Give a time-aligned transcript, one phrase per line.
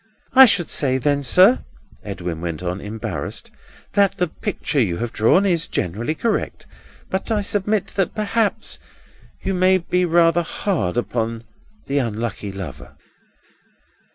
[0.33, 1.63] "I should say, then, sir,"
[2.03, 3.51] Edwin went on, embarrassed,
[3.93, 6.65] "that the picture you have drawn is generally correct;
[7.11, 8.79] but I submit that perhaps
[9.43, 11.43] you may be rather hard upon
[11.85, 12.97] the unlucky lover."